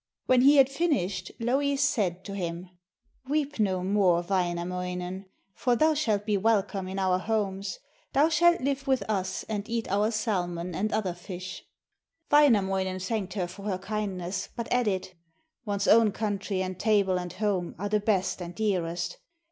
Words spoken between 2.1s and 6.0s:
to him: 'Weep no more, Wainamoinen, for thou